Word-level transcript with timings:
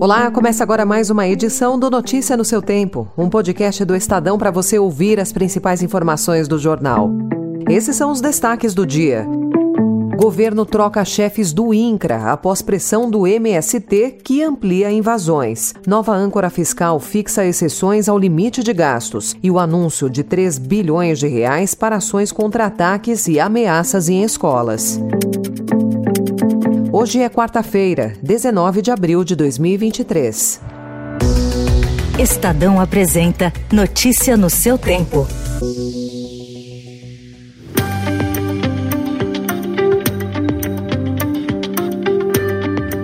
Olá, 0.00 0.30
começa 0.30 0.62
agora 0.62 0.86
mais 0.86 1.10
uma 1.10 1.26
edição 1.26 1.76
do 1.76 1.90
Notícia 1.90 2.36
no 2.36 2.44
seu 2.44 2.62
Tempo, 2.62 3.08
um 3.18 3.28
podcast 3.28 3.84
do 3.84 3.96
Estadão 3.96 4.38
para 4.38 4.52
você 4.52 4.78
ouvir 4.78 5.18
as 5.18 5.32
principais 5.32 5.82
informações 5.82 6.46
do 6.46 6.56
jornal. 6.56 7.10
Esses 7.68 7.96
são 7.96 8.12
os 8.12 8.20
destaques 8.20 8.74
do 8.74 8.86
dia. 8.86 9.26
Governo 10.16 10.64
troca 10.64 11.04
chefes 11.04 11.52
do 11.52 11.74
INCRA 11.74 12.30
após 12.30 12.62
pressão 12.62 13.10
do 13.10 13.26
MST 13.26 14.18
que 14.22 14.40
amplia 14.40 14.88
invasões. 14.92 15.74
Nova 15.84 16.14
âncora 16.14 16.48
fiscal 16.48 17.00
fixa 17.00 17.44
exceções 17.44 18.08
ao 18.08 18.16
limite 18.16 18.62
de 18.62 18.72
gastos 18.72 19.34
e 19.42 19.50
o 19.50 19.58
anúncio 19.58 20.08
de 20.08 20.22
3 20.22 20.58
bilhões 20.58 21.18
de 21.18 21.26
reais 21.26 21.74
para 21.74 21.96
ações 21.96 22.30
contra 22.30 22.66
ataques 22.66 23.26
e 23.26 23.40
ameaças 23.40 24.08
em 24.08 24.22
escolas. 24.22 25.00
Hoje 27.00 27.22
é 27.22 27.28
quarta-feira, 27.28 28.14
19 28.20 28.82
de 28.82 28.90
abril 28.90 29.22
de 29.22 29.36
2023. 29.36 30.60
Estadão 32.18 32.80
apresenta 32.80 33.52
Notícia 33.70 34.36
no 34.36 34.50
seu 34.50 34.76
tempo. 34.76 35.24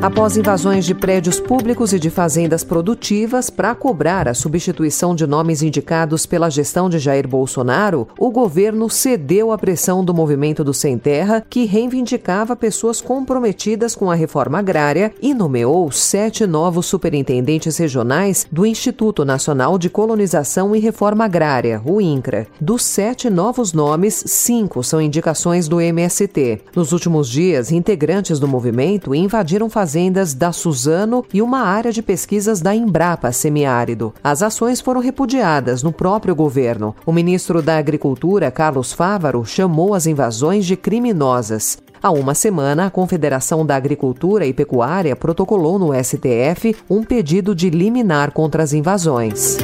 Após 0.04 0.36
invasões 0.36 0.84
de 0.84 0.94
prédios 0.94 1.40
públicos 1.40 1.94
e 1.94 1.98
de 1.98 2.10
fazendas 2.10 2.62
produtivas 2.62 3.48
para 3.48 3.74
cobrar 3.74 4.28
a 4.28 4.34
substituição 4.34 5.14
de 5.14 5.26
nomes 5.26 5.62
indicados 5.62 6.26
pela 6.26 6.50
gestão 6.50 6.90
de 6.90 6.98
Jair 6.98 7.26
Bolsonaro, 7.26 8.06
o 8.18 8.30
governo 8.30 8.90
cedeu 8.90 9.50
à 9.50 9.56
pressão 9.56 10.04
do 10.04 10.12
movimento 10.12 10.62
do 10.62 10.74
Sem 10.74 10.98
Terra, 10.98 11.42
que 11.48 11.64
reivindicava 11.64 12.54
pessoas 12.54 13.00
comprometidas 13.00 13.94
com 13.94 14.10
a 14.10 14.14
reforma 14.14 14.58
agrária 14.58 15.10
e 15.22 15.32
nomeou 15.32 15.90
sete 15.90 16.46
novos 16.46 16.84
superintendentes 16.84 17.78
regionais 17.78 18.46
do 18.52 18.66
Instituto 18.66 19.24
Nacional 19.24 19.78
de 19.78 19.88
Colonização 19.88 20.76
e 20.76 20.80
Reforma 20.80 21.24
Agrária, 21.24 21.80
o 21.82 21.98
INCRA. 21.98 22.46
Dos 22.60 22.84
sete 22.84 23.30
novos 23.30 23.72
nomes, 23.72 24.22
cinco 24.26 24.84
são 24.84 25.00
indicações 25.00 25.66
do 25.66 25.80
MST. 25.80 26.60
Nos 26.76 26.92
últimos 26.92 27.26
dias, 27.26 27.72
integrantes 27.72 28.38
do 28.38 28.46
movimento 28.46 29.14
invadiram 29.14 29.70
fazendas 29.70 29.93
fazendas 29.94 30.34
da 30.34 30.50
Suzano 30.50 31.24
e 31.32 31.40
uma 31.40 31.60
área 31.60 31.92
de 31.92 32.02
pesquisas 32.02 32.60
da 32.60 32.74
Embrapa 32.74 33.30
Semiárido. 33.30 34.12
As 34.24 34.42
ações 34.42 34.80
foram 34.80 35.00
repudiadas 35.00 35.84
no 35.84 35.92
próprio 35.92 36.34
governo. 36.34 36.96
O 37.06 37.12
ministro 37.12 37.62
da 37.62 37.78
Agricultura, 37.78 38.50
Carlos 38.50 38.92
Fávaro, 38.92 39.44
chamou 39.44 39.94
as 39.94 40.08
invasões 40.08 40.66
de 40.66 40.76
criminosas. 40.76 41.78
Há 42.02 42.10
uma 42.10 42.34
semana, 42.34 42.86
a 42.86 42.90
Confederação 42.90 43.64
da 43.64 43.76
Agricultura 43.76 44.44
e 44.44 44.52
Pecuária 44.52 45.14
protocolou 45.14 45.78
no 45.78 45.92
STF 45.94 46.74
um 46.90 47.04
pedido 47.04 47.54
de 47.54 47.70
liminar 47.70 48.32
contra 48.32 48.64
as 48.64 48.72
invasões. 48.72 49.58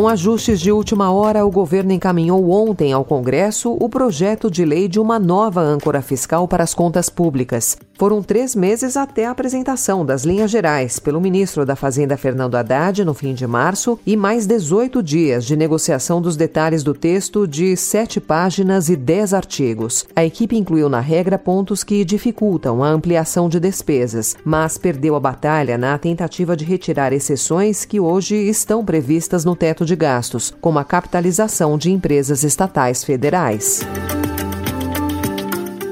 Com 0.00 0.08
ajustes 0.08 0.58
de 0.58 0.72
última 0.72 1.12
hora, 1.12 1.44
o 1.44 1.50
governo 1.50 1.92
encaminhou 1.92 2.50
ontem 2.50 2.90
ao 2.90 3.04
Congresso 3.04 3.76
o 3.78 3.86
projeto 3.86 4.50
de 4.50 4.64
lei 4.64 4.88
de 4.88 4.98
uma 4.98 5.18
nova 5.18 5.60
âncora 5.60 6.00
fiscal 6.00 6.48
para 6.48 6.64
as 6.64 6.72
contas 6.72 7.10
públicas. 7.10 7.76
Foram 8.00 8.22
três 8.22 8.54
meses 8.54 8.96
até 8.96 9.26
a 9.26 9.30
apresentação 9.30 10.06
das 10.06 10.24
linhas 10.24 10.50
gerais 10.50 10.98
pelo 10.98 11.20
ministro 11.20 11.66
da 11.66 11.76
Fazenda 11.76 12.16
Fernando 12.16 12.54
Haddad 12.54 13.04
no 13.04 13.12
fim 13.12 13.34
de 13.34 13.46
março 13.46 13.98
e 14.06 14.16
mais 14.16 14.46
18 14.46 15.02
dias 15.02 15.44
de 15.44 15.54
negociação 15.54 16.18
dos 16.18 16.34
detalhes 16.34 16.82
do 16.82 16.94
texto 16.94 17.46
de 17.46 17.76
sete 17.76 18.18
páginas 18.18 18.88
e 18.88 18.96
dez 18.96 19.34
artigos. 19.34 20.06
A 20.16 20.24
equipe 20.24 20.56
incluiu 20.56 20.88
na 20.88 21.00
regra 21.00 21.36
pontos 21.36 21.84
que 21.84 22.02
dificultam 22.02 22.82
a 22.82 22.88
ampliação 22.88 23.50
de 23.50 23.60
despesas, 23.60 24.34
mas 24.42 24.78
perdeu 24.78 25.14
a 25.14 25.20
batalha 25.20 25.76
na 25.76 25.98
tentativa 25.98 26.56
de 26.56 26.64
retirar 26.64 27.12
exceções 27.12 27.84
que 27.84 28.00
hoje 28.00 28.34
estão 28.34 28.82
previstas 28.82 29.44
no 29.44 29.54
teto 29.54 29.84
de 29.84 29.94
gastos, 29.94 30.54
como 30.58 30.78
a 30.78 30.84
capitalização 30.84 31.76
de 31.76 31.92
empresas 31.92 32.44
estatais 32.44 33.04
federais. 33.04 33.82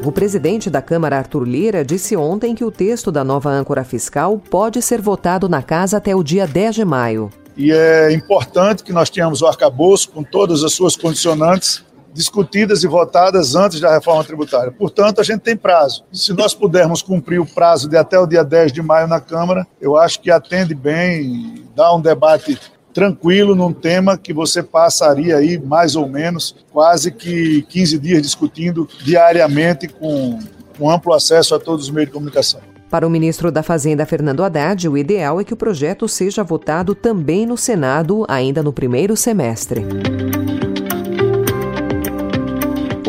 O 0.04 0.12
presidente 0.12 0.70
da 0.70 0.81
Câmara, 0.81 1.19
Arthur 1.19 1.42
Lira, 1.42 1.84
disse 1.84 2.16
ontem 2.16 2.54
que 2.54 2.64
o 2.64 2.70
texto 2.70 3.10
da 3.10 3.25
nova 3.25 3.50
âncora 3.50 3.82
fiscal 3.82 4.38
pode 4.38 4.81
ser 4.81 5.00
votado 5.00 5.48
na 5.48 5.60
casa 5.60 5.97
até 5.97 6.14
o 6.14 6.22
dia 6.22 6.47
10 6.47 6.76
de 6.76 6.84
maio. 6.84 7.31
E 7.56 7.72
é 7.72 8.12
importante 8.12 8.84
que 8.84 8.92
nós 8.92 9.10
tenhamos 9.10 9.42
o 9.42 9.47
arcabouço 9.47 10.10
com 10.10 10.22
todas 10.22 10.62
as 10.62 10.72
suas 10.72 10.94
condicionantes 10.94 11.84
discutidas 12.12 12.82
e 12.82 12.86
votadas 12.86 13.54
antes 13.54 13.81
da 13.81 13.92
reforma 13.92 14.25
tributária. 14.25 14.72
Portanto, 14.72 15.20
a 15.20 15.25
gente 15.25 15.41
tem 15.41 15.56
prazo. 15.56 16.04
Se 16.12 16.32
nós 16.32 16.54
pudermos 16.54 17.03
cumprir 17.03 17.41
o 17.41 17.47
prazo 17.47 17.88
de 17.88 17.97
até 17.97 18.19
o 18.19 18.26
dia 18.26 18.44
10 18.44 18.72
de 18.72 18.80
maio 18.80 19.06
na 19.06 19.20
Câmara, 19.20 19.66
eu 19.80 19.97
acho 19.97 20.20
que 20.20 20.30
atende 20.30 20.75
bem, 20.75 21.65
dá 21.75 21.94
um 21.94 22.00
debate 22.00 22.59
tranquilo 22.98 23.54
num 23.54 23.72
tema 23.72 24.19
que 24.19 24.32
você 24.32 24.60
passaria 24.60 25.36
aí 25.36 25.56
mais 25.56 25.94
ou 25.94 26.09
menos 26.09 26.56
quase 26.72 27.12
que 27.12 27.62
15 27.69 27.97
dias 27.97 28.20
discutindo 28.20 28.88
diariamente 29.04 29.86
com, 29.86 30.41
com 30.76 30.91
amplo 30.91 31.14
acesso 31.14 31.54
a 31.54 31.60
todos 31.60 31.84
os 31.84 31.91
meios 31.92 32.09
de 32.09 32.14
comunicação. 32.14 32.60
Para 32.91 33.06
o 33.06 33.10
ministro 33.10 33.53
da 33.53 33.62
Fazenda, 33.62 34.04
Fernando 34.04 34.42
Haddad, 34.42 34.88
o 34.88 34.98
ideal 34.98 35.41
é 35.41 35.44
que 35.44 35.54
o 35.54 35.56
projeto 35.56 36.09
seja 36.09 36.42
votado 36.42 36.92
também 36.92 37.47
no 37.47 37.56
Senado 37.56 38.25
ainda 38.26 38.64
no 38.64 38.72
primeiro 38.72 39.16
semestre 39.16 39.86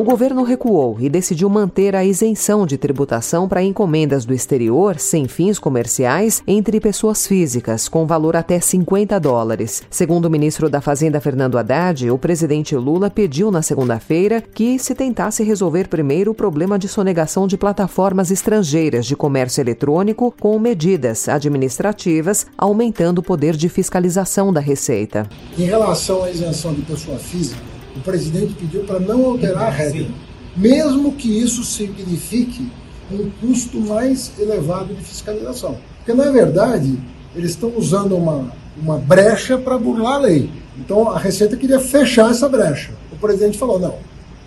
governo 0.03 0.43
recuou 0.43 0.97
e 0.99 1.09
decidiu 1.09 1.49
manter 1.49 1.95
a 1.95 2.05
isenção 2.05 2.65
de 2.65 2.77
tributação 2.77 3.49
para 3.49 3.63
encomendas 3.63 4.23
do 4.23 4.33
exterior 4.33 4.99
sem 4.99 5.27
fins 5.27 5.59
comerciais 5.59 6.41
entre 6.47 6.79
pessoas 6.79 7.27
físicas, 7.27 7.89
com 7.89 8.05
valor 8.05 8.35
até 8.35 8.59
50 8.59 9.19
dólares. 9.19 9.83
Segundo 9.89 10.25
o 10.25 10.29
ministro 10.29 10.69
da 10.69 10.79
Fazenda, 10.79 11.19
Fernando 11.19 11.57
Haddad, 11.57 12.09
o 12.11 12.17
presidente 12.17 12.75
Lula 12.75 13.09
pediu 13.09 13.51
na 13.51 13.61
segunda-feira 13.61 14.41
que 14.41 14.77
se 14.79 14.93
tentasse 14.95 15.43
resolver 15.43 15.87
primeiro 15.87 16.31
o 16.31 16.35
problema 16.35 16.77
de 16.77 16.87
sonegação 16.87 17.47
de 17.47 17.57
plataformas 17.57 18.31
estrangeiras 18.31 19.05
de 19.05 19.15
comércio 19.15 19.59
eletrônico 19.59 20.33
com 20.39 20.57
medidas 20.59 21.27
administrativas, 21.27 22.45
aumentando 22.57 23.19
o 23.19 23.23
poder 23.23 23.55
de 23.55 23.67
fiscalização 23.67 24.53
da 24.53 24.61
Receita. 24.61 25.27
Em 25.57 25.65
relação 25.65 26.23
à 26.23 26.29
isenção 26.29 26.73
de 26.73 26.83
pessoa 26.83 27.17
física, 27.17 27.78
o 27.99 28.01
presidente 28.01 28.53
pediu 28.53 28.83
para 28.85 28.99
não 28.99 29.25
alterar 29.25 29.63
a 29.63 29.69
regra, 29.69 30.07
mesmo 30.55 31.11
que 31.13 31.27
isso 31.27 31.63
signifique 31.65 32.71
um 33.11 33.29
custo 33.41 33.79
mais 33.79 34.31
elevado 34.39 34.93
de 34.93 35.03
fiscalização. 35.03 35.77
Porque, 35.97 36.13
na 36.13 36.31
verdade, 36.31 36.97
eles 37.35 37.51
estão 37.51 37.73
usando 37.75 38.15
uma, 38.15 38.51
uma 38.81 38.97
brecha 38.97 39.57
para 39.57 39.77
burlar 39.77 40.15
a 40.15 40.19
lei. 40.19 40.49
Então, 40.77 41.09
a 41.09 41.19
Receita 41.19 41.57
queria 41.57 41.79
fechar 41.79 42.31
essa 42.31 42.47
brecha. 42.47 42.91
O 43.11 43.17
presidente 43.17 43.57
falou: 43.57 43.77
não, 43.77 43.95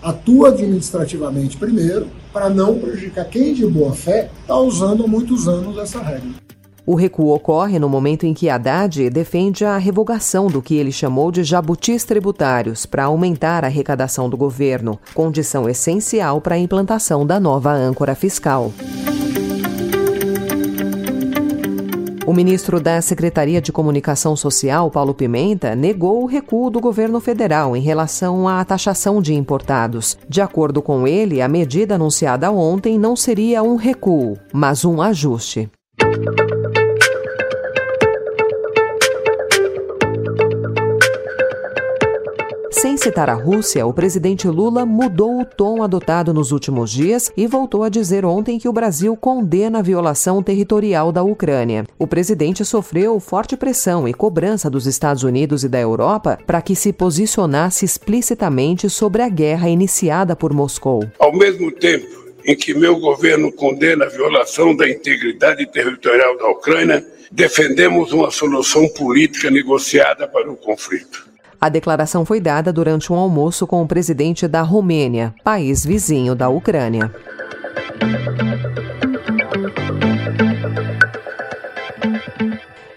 atua 0.01 0.49
administrativamente 0.49 1.55
primeiro, 1.57 2.07
para 2.31 2.49
não 2.49 2.79
prejudicar 2.79 3.25
quem 3.25 3.53
de 3.53 3.65
boa 3.67 3.93
fé 3.93 4.31
está 4.41 4.57
usando 4.57 5.03
há 5.03 5.07
muitos 5.07 5.47
anos 5.47 5.77
essa 5.77 6.01
regra. 6.01 6.31
O 6.85 6.95
recuo 6.95 7.33
ocorre 7.33 7.79
no 7.79 7.87
momento 7.87 8.25
em 8.25 8.33
que 8.33 8.49
Haddad 8.49 9.09
defende 9.09 9.63
a 9.63 9.77
revogação 9.77 10.47
do 10.47 10.61
que 10.61 10.75
ele 10.75 10.91
chamou 10.91 11.31
de 11.31 11.41
jabutis 11.41 12.03
tributários 12.03 12.85
para 12.85 13.05
aumentar 13.05 13.63
a 13.63 13.67
arrecadação 13.67 14.29
do 14.29 14.35
governo, 14.35 14.99
condição 15.13 15.69
essencial 15.69 16.41
para 16.41 16.55
a 16.55 16.59
implantação 16.59 17.25
da 17.25 17.39
nova 17.39 17.71
âncora 17.71 18.13
fiscal. 18.15 18.73
O 22.25 22.33
ministro 22.33 22.81
da 22.81 23.01
Secretaria 23.01 23.61
de 23.61 23.71
Comunicação 23.71 24.35
Social, 24.35 24.91
Paulo 24.91 25.13
Pimenta, 25.13 25.75
negou 25.77 26.23
o 26.23 26.25
recuo 26.25 26.69
do 26.69 26.81
governo 26.81 27.21
federal 27.21 27.77
em 27.77 27.81
relação 27.81 28.45
à 28.45 28.63
taxação 28.65 29.21
de 29.21 29.33
importados. 29.33 30.17
De 30.27 30.41
acordo 30.41 30.81
com 30.81 31.07
ele, 31.07 31.41
a 31.41 31.47
medida 31.47 31.95
anunciada 31.95 32.51
ontem 32.51 32.99
não 32.99 33.15
seria 33.15 33.63
um 33.63 33.77
recuo, 33.77 34.37
mas 34.51 34.83
um 34.83 35.01
ajuste. 35.01 35.69
Sem 42.83 42.97
citar 42.97 43.29
a 43.29 43.33
Rússia, 43.33 43.85
o 43.85 43.93
presidente 43.93 44.45
Lula 44.45 44.85
mudou 44.85 45.39
o 45.39 45.45
tom 45.45 45.81
adotado 45.81 46.33
nos 46.33 46.51
últimos 46.51 46.91
dias 46.91 47.31
e 47.37 47.47
voltou 47.47 47.81
a 47.81 47.87
dizer 47.87 48.25
ontem 48.25 48.59
que 48.59 48.67
o 48.67 48.73
Brasil 48.73 49.15
condena 49.15 49.79
a 49.79 49.81
violação 49.81 50.43
territorial 50.43 51.09
da 51.09 51.23
Ucrânia. 51.23 51.85
O 51.97 52.05
presidente 52.05 52.65
sofreu 52.65 53.17
forte 53.21 53.55
pressão 53.55 54.05
e 54.05 54.13
cobrança 54.13 54.69
dos 54.69 54.85
Estados 54.85 55.23
Unidos 55.23 55.63
e 55.63 55.69
da 55.69 55.79
Europa 55.79 56.37
para 56.45 56.61
que 56.61 56.75
se 56.75 56.91
posicionasse 56.91 57.85
explicitamente 57.85 58.89
sobre 58.89 59.21
a 59.21 59.29
guerra 59.29 59.69
iniciada 59.69 60.35
por 60.35 60.51
Moscou. 60.51 61.09
Ao 61.17 61.31
mesmo 61.31 61.71
tempo 61.71 62.05
em 62.43 62.53
que 62.53 62.73
meu 62.73 62.99
governo 62.99 63.49
condena 63.49 64.03
a 64.03 64.09
violação 64.09 64.75
da 64.75 64.89
integridade 64.89 65.65
territorial 65.67 66.37
da 66.37 66.49
Ucrânia, 66.49 67.07
defendemos 67.31 68.11
uma 68.11 68.29
solução 68.29 68.89
política 68.89 69.49
negociada 69.49 70.27
para 70.27 70.51
o 70.51 70.57
conflito. 70.57 71.31
A 71.63 71.69
declaração 71.69 72.25
foi 72.25 72.41
dada 72.41 72.73
durante 72.73 73.13
um 73.13 73.15
almoço 73.15 73.65
com 73.65 73.81
o 73.81 73.87
presidente 73.87 74.49
da 74.49 74.61
Romênia, 74.61 75.33
país 75.45 75.85
vizinho 75.85 76.35
da 76.35 76.49
Ucrânia. 76.49 77.09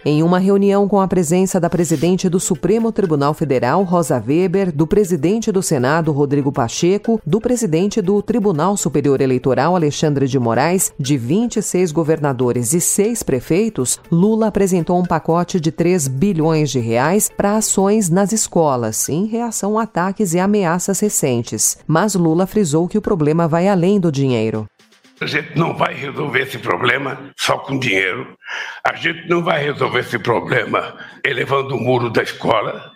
Em 0.08 0.22
uma 0.22 0.38
reunião 0.38 0.86
com 0.86 1.00
a 1.00 1.08
presença 1.08 1.58
da 1.58 1.68
presidente 1.68 2.28
do 2.28 2.38
Supremo 2.38 2.92
Tribunal 2.92 3.34
Federal, 3.34 3.82
Rosa 3.82 4.22
Weber, 4.24 4.70
do 4.72 4.86
presidente 4.86 5.50
do 5.50 5.60
Senado, 5.60 6.12
Rodrigo 6.12 6.52
Pacheco, 6.52 7.20
do 7.26 7.40
presidente 7.40 8.00
do 8.00 8.22
Tribunal 8.22 8.76
Superior 8.76 9.20
Eleitoral, 9.20 9.74
Alexandre 9.74 10.28
de 10.28 10.38
Moraes, 10.38 10.92
de 10.96 11.16
26 11.18 11.90
governadores 11.90 12.72
e 12.72 12.80
seis 12.80 13.24
prefeitos, 13.24 13.98
Lula 14.08 14.46
apresentou 14.46 14.96
um 14.96 15.04
pacote 15.04 15.58
de 15.58 15.72
3 15.72 16.06
bilhões 16.06 16.70
de 16.70 16.78
reais 16.78 17.28
para 17.36 17.56
ações 17.56 18.08
nas 18.08 18.30
escolas, 18.30 19.08
em 19.08 19.26
reação 19.26 19.76
a 19.76 19.82
ataques 19.82 20.34
e 20.34 20.38
ameaças 20.38 21.00
recentes. 21.00 21.78
Mas 21.84 22.14
Lula 22.14 22.46
frisou 22.46 22.86
que 22.86 22.96
o 22.96 23.02
problema 23.02 23.48
vai 23.48 23.66
além 23.66 23.98
do 23.98 24.12
dinheiro. 24.12 24.68
A 25.18 25.24
gente 25.24 25.56
não 25.56 25.74
vai 25.74 25.94
resolver 25.94 26.42
esse 26.42 26.58
problema 26.58 27.30
só 27.36 27.56
com 27.56 27.78
dinheiro. 27.78 28.36
A 28.84 28.94
gente 28.94 29.26
não 29.28 29.42
vai 29.42 29.62
resolver 29.62 30.00
esse 30.00 30.18
problema 30.18 30.94
elevando 31.24 31.74
o 31.74 31.80
muro 31.80 32.10
da 32.10 32.22
escola. 32.22 32.92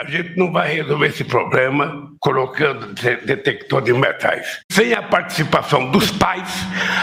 A 0.00 0.08
gente 0.08 0.36
não 0.36 0.52
vai 0.52 0.72
resolver 0.72 1.08
esse 1.08 1.24
problema 1.24 2.12
colocando 2.20 2.94
detector 2.94 3.82
de 3.82 3.92
metais. 3.92 4.60
Sem 4.70 4.92
a 4.94 5.02
participação 5.02 5.90
dos 5.90 6.12
pais, 6.12 6.48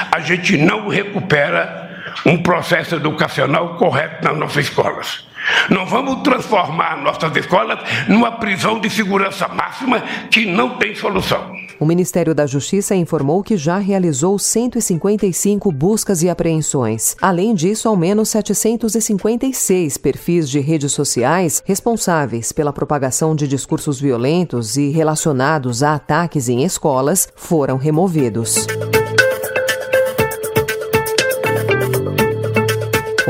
a 0.09 0.21
gente 0.21 0.56
não 0.57 0.88
recupera 0.88 1.91
um 2.25 2.41
processo 2.41 2.95
educacional 2.95 3.75
correto 3.75 4.24
nas 4.24 4.38
nossas 4.38 4.65
escolas. 4.65 5.27
Não 5.69 5.85
vamos 5.85 6.21
transformar 6.21 6.95
nossas 6.97 7.35
escolas 7.35 7.79
numa 8.07 8.31
prisão 8.33 8.79
de 8.79 8.89
segurança 8.89 9.50
máxima 9.50 10.01
que 10.29 10.45
não 10.45 10.77
tem 10.77 10.95
solução. 10.95 11.56
O 11.81 11.86
Ministério 11.86 12.36
da 12.36 12.45
Justiça 12.45 12.94
informou 12.94 13.42
que 13.42 13.57
já 13.57 13.80
realizou 13.80 14.38
155 14.38 15.72
buscas 15.72 16.22
e 16.22 16.30
apreensões. 16.30 17.16
Além 17.19 17.56
disso, 17.56 17.89
ao 17.89 17.98
menos 17.98 18.30
756 18.30 19.98
perfis 19.98 20.48
de 20.48 20.60
redes 20.60 20.92
sociais 20.92 21.63
responsáveis 21.66 22.51
pela 22.51 22.72
propagação 22.72 23.36
de 23.36 23.48
discursos 23.48 24.00
violentos 24.00 24.78
e 24.78 24.89
relacionados 24.89 25.81
a 25.81 25.95
ataques 25.95 26.50
em 26.50 26.63
escolas 26.63 27.28
foram 27.36 27.78
removidos. 27.78 28.68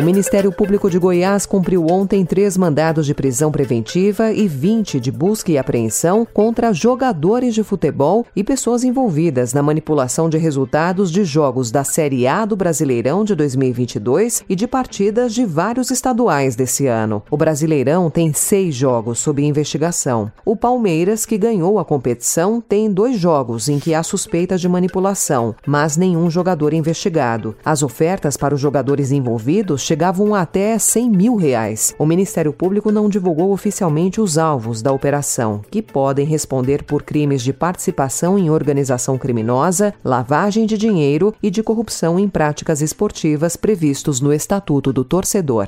O 0.01 0.03
Ministério 0.03 0.51
Público 0.51 0.89
de 0.89 0.97
Goiás 0.97 1.45
cumpriu 1.45 1.85
ontem 1.85 2.25
três 2.25 2.57
mandados 2.57 3.05
de 3.05 3.13
prisão 3.13 3.51
preventiva 3.51 4.31
e 4.31 4.47
20 4.47 4.99
de 4.99 5.11
busca 5.11 5.51
e 5.51 5.59
apreensão 5.59 6.27
contra 6.33 6.73
jogadores 6.73 7.53
de 7.53 7.63
futebol 7.63 8.25
e 8.35 8.43
pessoas 8.43 8.83
envolvidas 8.83 9.53
na 9.53 9.61
manipulação 9.61 10.27
de 10.27 10.39
resultados 10.39 11.11
de 11.11 11.23
jogos 11.23 11.69
da 11.69 11.83
Série 11.83 12.25
A 12.25 12.45
do 12.45 12.55
Brasileirão 12.55 13.23
de 13.23 13.35
2022 13.35 14.43
e 14.49 14.55
de 14.55 14.65
partidas 14.65 15.35
de 15.35 15.45
vários 15.45 15.91
estaduais 15.91 16.55
desse 16.55 16.87
ano. 16.87 17.21
O 17.29 17.37
Brasileirão 17.37 18.09
tem 18.09 18.33
seis 18.33 18.73
jogos 18.73 19.19
sob 19.19 19.43
investigação. 19.43 20.31
O 20.43 20.55
Palmeiras, 20.55 21.27
que 21.27 21.37
ganhou 21.37 21.77
a 21.77 21.85
competição, 21.85 22.59
tem 22.59 22.91
dois 22.91 23.19
jogos 23.19 23.69
em 23.69 23.77
que 23.77 23.93
há 23.93 24.01
suspeitas 24.01 24.59
de 24.61 24.67
manipulação, 24.67 25.53
mas 25.63 25.95
nenhum 25.95 26.27
jogador 26.27 26.73
investigado. 26.73 27.55
As 27.63 27.83
ofertas 27.83 28.35
para 28.35 28.55
os 28.55 28.59
jogadores 28.59 29.11
envolvidos 29.11 29.90
chegavam 29.91 30.33
até 30.33 30.79
100 30.79 31.09
mil 31.09 31.35
reais. 31.35 31.93
O 31.99 32.05
Ministério 32.05 32.53
Público 32.53 32.93
não 32.93 33.09
divulgou 33.09 33.51
oficialmente 33.51 34.21
os 34.21 34.37
alvos 34.37 34.81
da 34.81 34.93
operação, 34.93 35.59
que 35.69 35.81
podem 35.81 36.25
responder 36.25 36.81
por 36.83 37.03
crimes 37.03 37.41
de 37.41 37.51
participação 37.51 38.39
em 38.39 38.49
organização 38.49 39.17
criminosa, 39.17 39.93
lavagem 40.01 40.65
de 40.65 40.77
dinheiro 40.77 41.35
e 41.43 41.49
de 41.49 41.61
corrupção 41.61 42.17
em 42.17 42.29
práticas 42.29 42.81
esportivas 42.81 43.57
previstos 43.57 44.21
no 44.21 44.31
Estatuto 44.31 44.93
do 44.93 45.03
Torcedor. 45.03 45.67